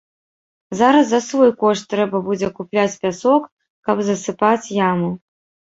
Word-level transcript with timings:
Зараз 0.79 1.05
за 1.11 1.19
свой 1.25 1.51
кошт 1.61 1.83
трэба 1.91 2.23
будзе 2.31 2.51
купляць 2.57 2.87
пясок, 3.05 3.43
каб 3.91 3.97
засыпаць 4.11 4.61
яму. 4.91 5.17